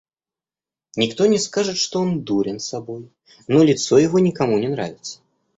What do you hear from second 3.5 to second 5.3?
лицо его никому не нравится.